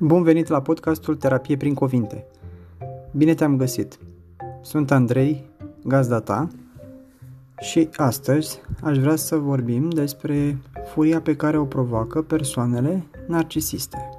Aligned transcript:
Bun 0.00 0.22
venit 0.22 0.48
la 0.48 0.62
podcastul 0.62 1.16
Terapie 1.16 1.56
prin 1.56 1.74
cuvinte. 1.74 2.26
Bine 3.12 3.34
te-am 3.34 3.56
găsit. 3.56 3.98
Sunt 4.62 4.90
Andrei, 4.90 5.44
gazda 5.84 6.20
ta, 6.20 6.48
și 7.60 7.88
astăzi 7.96 8.60
aș 8.82 8.98
vrea 8.98 9.16
să 9.16 9.36
vorbim 9.36 9.88
despre 9.90 10.58
furia 10.92 11.20
pe 11.20 11.36
care 11.36 11.58
o 11.58 11.64
provoacă 11.64 12.22
persoanele 12.22 13.06
narcisiste. 13.26 14.10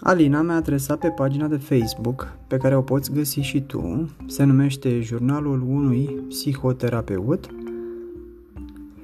Alina 0.00 0.42
mi-a 0.42 0.54
adresat 0.54 0.98
pe 0.98 1.08
pagina 1.08 1.46
de 1.46 1.56
Facebook, 1.56 2.36
pe 2.46 2.56
care 2.56 2.76
o 2.76 2.82
poți 2.82 3.12
găsi 3.12 3.40
și 3.40 3.60
tu, 3.60 4.10
se 4.26 4.44
numește 4.44 5.00
Jurnalul 5.00 5.64
unui 5.68 6.04
psihoterapeut. 6.28 7.50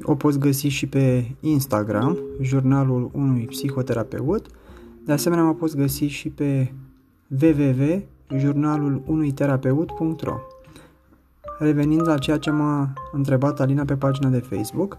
O 0.03 0.15
poți 0.15 0.39
găsi 0.39 0.67
și 0.67 0.87
pe 0.87 1.31
Instagram, 1.41 2.19
Jurnalul 2.41 3.11
unui 3.13 3.45
psihoterapeut, 3.45 4.47
de 5.05 5.13
asemenea, 5.13 5.45
mă 5.45 5.55
poți 5.55 5.77
găsi 5.77 6.05
și 6.05 6.29
pe 6.29 6.73
www.jurnalulunuiterapeut.ro 7.43 10.39
Revenind 11.59 12.07
la 12.07 12.19
ceea 12.19 12.39
ce 12.39 12.51
m-a 12.51 12.93
întrebat 13.13 13.61
Alina 13.61 13.85
pe 13.85 13.95
pagina 13.95 14.29
de 14.29 14.39
Facebook, 14.39 14.99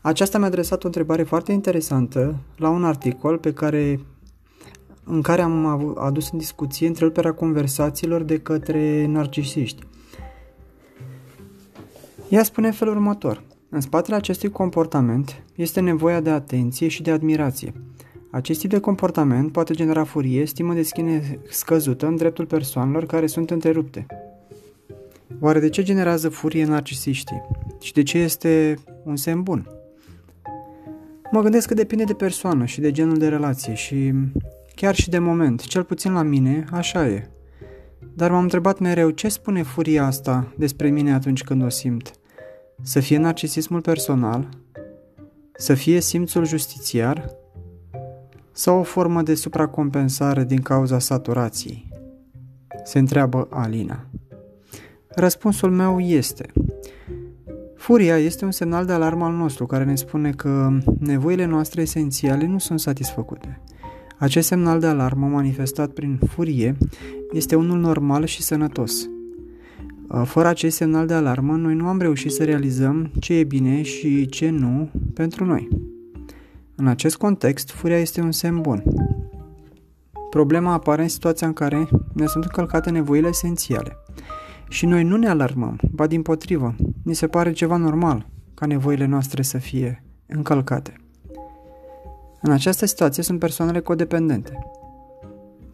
aceasta 0.00 0.38
mi-a 0.38 0.46
adresat 0.46 0.84
o 0.84 0.86
întrebare 0.86 1.22
foarte 1.22 1.52
interesantă 1.52 2.36
la 2.56 2.68
un 2.68 2.84
articol 2.84 3.38
pe 3.38 3.52
care, 3.52 4.00
în 5.04 5.22
care 5.22 5.42
am 5.42 5.66
adus 5.98 6.30
în 6.30 6.38
discuție 6.38 6.86
întreruperea 6.86 7.32
conversațiilor 7.32 8.22
de 8.22 8.38
către 8.38 9.06
narcisiști. 9.06 9.82
Ea 12.28 12.42
spune 12.42 12.66
în 12.66 12.72
felul 12.72 12.94
următor. 12.94 13.42
În 13.68 13.80
spatele 13.80 14.16
acestui 14.16 14.50
comportament 14.50 15.42
este 15.54 15.80
nevoia 15.80 16.20
de 16.20 16.30
atenție 16.30 16.88
și 16.88 17.02
de 17.02 17.10
admirație– 17.10 17.72
acest 18.30 18.60
tip 18.60 18.70
de 18.70 18.78
comportament 18.78 19.52
poate 19.52 19.74
genera 19.74 20.04
furie, 20.04 20.44
stimă 20.44 20.74
de 20.74 20.82
sine 20.82 21.38
scăzută 21.50 22.06
în 22.06 22.16
dreptul 22.16 22.46
persoanelor 22.46 23.06
care 23.06 23.26
sunt 23.26 23.50
întrerupte. 23.50 24.06
Oare 25.40 25.60
de 25.60 25.68
ce 25.68 25.82
generează 25.82 26.28
furie 26.28 26.64
narcisiștii? 26.64 27.42
Și 27.80 27.92
de 27.92 28.02
ce 28.02 28.18
este 28.18 28.74
un 29.04 29.16
semn 29.16 29.42
bun? 29.42 29.70
Mă 31.30 31.40
gândesc 31.42 31.68
că 31.68 31.74
depinde 31.74 32.04
de 32.04 32.14
persoană 32.14 32.64
și 32.64 32.80
de 32.80 32.90
genul 32.90 33.16
de 33.16 33.28
relație 33.28 33.74
și 33.74 34.12
chiar 34.74 34.94
și 34.94 35.08
de 35.08 35.18
moment, 35.18 35.66
cel 35.66 35.84
puțin 35.84 36.12
la 36.12 36.22
mine, 36.22 36.64
așa 36.72 37.06
e. 37.06 37.30
Dar 38.14 38.30
m-am 38.30 38.42
întrebat 38.42 38.78
mereu 38.78 39.10
ce 39.10 39.28
spune 39.28 39.62
furia 39.62 40.06
asta 40.06 40.52
despre 40.56 40.88
mine 40.88 41.12
atunci 41.12 41.44
când 41.44 41.64
o 41.64 41.68
simt. 41.68 42.12
Să 42.82 43.00
fie 43.00 43.16
narcisismul 43.18 43.80
personal? 43.80 44.48
Să 45.56 45.74
fie 45.74 46.00
simțul 46.00 46.46
justițiar? 46.46 47.30
Sau 48.58 48.78
o 48.78 48.82
formă 48.82 49.22
de 49.22 49.34
supracompensare 49.34 50.44
din 50.44 50.60
cauza 50.60 50.98
saturației? 50.98 51.88
Se 52.84 52.98
întreabă 52.98 53.48
Alina. 53.50 54.06
Răspunsul 55.08 55.70
meu 55.70 56.00
este 56.00 56.46
Furia 57.76 58.18
este 58.18 58.44
un 58.44 58.50
semnal 58.50 58.84
de 58.84 58.92
alarmă 58.92 59.24
al 59.24 59.32
nostru 59.32 59.66
care 59.66 59.84
ne 59.84 59.94
spune 59.94 60.30
că 60.30 60.78
nevoile 60.98 61.44
noastre 61.44 61.82
esențiale 61.82 62.46
nu 62.46 62.58
sunt 62.58 62.80
satisfăcute. 62.80 63.60
Acest 64.16 64.46
semnal 64.46 64.80
de 64.80 64.86
alarmă 64.86 65.26
manifestat 65.26 65.90
prin 65.90 66.18
furie 66.28 66.76
este 67.32 67.56
unul 67.56 67.78
normal 67.78 68.24
și 68.24 68.42
sănătos. 68.42 69.08
Fără 70.24 70.48
acest 70.48 70.76
semnal 70.76 71.06
de 71.06 71.14
alarmă, 71.14 71.56
noi 71.56 71.74
nu 71.74 71.86
am 71.86 72.00
reușit 72.00 72.32
să 72.32 72.44
realizăm 72.44 73.10
ce 73.20 73.34
e 73.34 73.44
bine 73.44 73.82
și 73.82 74.26
ce 74.26 74.50
nu 74.50 74.90
pentru 75.14 75.44
noi. 75.44 75.87
În 76.80 76.86
acest 76.86 77.16
context, 77.16 77.70
furia 77.70 77.98
este 77.98 78.20
un 78.20 78.32
semn 78.32 78.60
bun. 78.60 78.82
Problema 80.30 80.72
apare 80.72 81.02
în 81.02 81.08
situația 81.08 81.46
în 81.46 81.52
care 81.52 81.88
ne 82.12 82.26
sunt 82.26 82.44
încălcate 82.44 82.90
nevoile 82.90 83.28
esențiale. 83.28 83.96
Și 84.68 84.86
noi 84.86 85.04
nu 85.04 85.16
ne 85.16 85.28
alarmăm, 85.28 85.78
ba 85.90 86.06
din 86.06 86.22
potrivă, 86.22 86.74
ni 87.02 87.14
se 87.14 87.26
pare 87.26 87.52
ceva 87.52 87.76
normal 87.76 88.26
ca 88.54 88.66
nevoile 88.66 89.04
noastre 89.04 89.42
să 89.42 89.58
fie 89.58 90.04
încălcate. 90.26 90.96
În 92.40 92.52
această 92.52 92.86
situație 92.86 93.22
sunt 93.22 93.38
persoanele 93.38 93.80
codependente. 93.80 94.58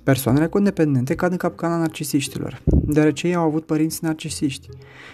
Persoanele 0.04 0.46
codependente 0.46 1.14
cad 1.14 1.30
în 1.30 1.36
capcana 1.36 1.76
narcisiștilor, 1.76 2.62
deoarece 2.64 3.26
ei 3.26 3.34
au 3.34 3.44
avut 3.44 3.66
părinți 3.66 4.04
narcisiști 4.04 4.68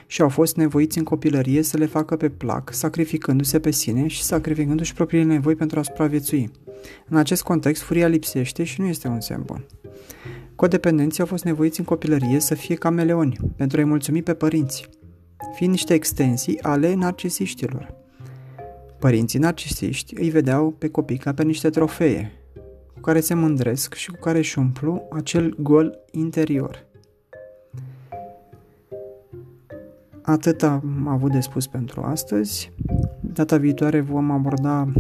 și 0.07 0.23
au 0.23 0.29
fost 0.29 0.57
nevoiți 0.57 0.99
în 0.99 1.05
copilărie 1.05 1.63
să 1.63 1.77
le 1.77 1.87
facă 1.87 2.17
pe 2.17 2.29
plac, 2.29 2.73
sacrificându-se 2.73 3.61
pe 3.61 3.71
sine 3.71 4.07
și 4.07 4.23
sacrificându-și 4.23 4.95
propriile 4.95 5.25
nevoi 5.25 5.55
pentru 5.55 5.79
a 5.79 5.83
supraviețui. 5.83 6.51
În 7.09 7.17
acest 7.17 7.43
context, 7.43 7.83
furia 7.83 8.07
lipsește 8.07 8.65
și 8.65 8.81
nu 8.81 8.87
este 8.87 9.09
un 9.09 9.21
semn 9.21 9.43
bun. 9.47 9.67
Codependenții 10.55 11.21
au 11.21 11.27
fost 11.27 11.45
nevoiți 11.45 11.79
în 11.79 11.85
copilărie 11.85 12.41
să 12.41 12.55
fie 12.55 12.75
cameleoni, 12.75 13.37
pentru 13.57 13.79
a-i 13.79 13.85
mulțumi 13.85 14.23
pe 14.23 14.35
părinți, 14.35 14.89
fiind 15.55 15.73
niște 15.73 15.95
extensii 15.95 16.63
ale 16.63 16.95
narcisiștilor. 16.95 17.95
Părinții 18.99 19.39
narcisiști 19.39 20.15
îi 20.19 20.31
vedeau 20.31 20.71
pe 20.71 20.89
copii 20.89 21.19
ca 21.19 21.35
pe 21.35 21.43
niște 21.43 21.71
trofee, 21.71 22.40
cu 23.01 23.07
care 23.07 23.21
se 23.21 23.35
mândresc 23.35 23.95
și 23.95 24.11
cu 24.11 24.19
care 24.21 24.39
își 24.39 24.59
umplu 24.59 25.09
acel 25.11 25.55
gol 25.59 25.99
interior. 26.11 26.87
Atât 30.23 30.63
am 30.63 31.07
avut 31.09 31.33
de 31.33 31.41
spus 31.41 31.67
pentru 31.67 32.01
astăzi. 32.01 32.73
Data 33.21 33.57
viitoare 33.57 34.01
vom 34.01 34.31
aborda 34.31 34.93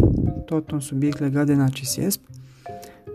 tot 0.44 0.70
un 0.70 0.80
subiect 0.80 1.18
legat 1.18 1.46
de 1.46 1.54
narcisism. 1.54 2.20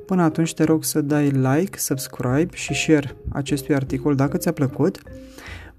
Până 0.06 0.24
atunci 0.24 0.54
te 0.54 0.64
rog 0.64 0.84
să 0.84 1.02
dai 1.02 1.30
like, 1.30 1.78
subscribe 1.78 2.56
și 2.56 2.74
share 2.74 3.16
acestui 3.30 3.76
articol 3.76 4.16
dacă 4.16 4.38
ți-a 4.38 4.52
plăcut. 4.52 5.02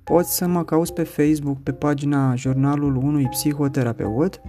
Poți 0.05 0.37
să 0.37 0.47
mă 0.47 0.65
cauți 0.65 0.93
pe 0.93 1.03
Facebook 1.03 1.62
pe 1.62 1.72
pagina 1.72 2.34
Jurnalul 2.34 2.97
unui 2.97 3.28
psihoterapeut 3.28 4.41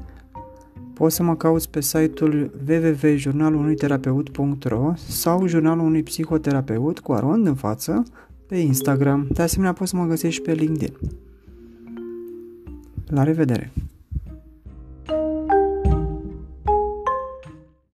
Poți 0.98 1.16
să 1.16 1.24
mă 1.24 1.36
cauți 1.36 1.70
pe 1.70 1.82
site-ul 1.82 2.52
www.jurnalulunuiterapeut.ro 2.68 4.94
sau 4.96 5.48
Jurnalul 5.48 5.86
unui 5.86 6.04
psihoterapeut 6.04 7.00
cu 7.00 7.12
arond 7.12 7.48
în 7.48 7.56
față 7.56 8.04
pe 8.48 8.56
Instagram. 8.56 9.28
De 9.32 9.42
asemenea, 9.42 9.74
poți 9.74 9.90
să 9.90 9.96
mă 9.96 10.06
găsești 10.06 10.42
pe 10.42 10.54
LinkedIn. 10.54 10.98
La 13.08 13.24
revedere! 13.24 13.72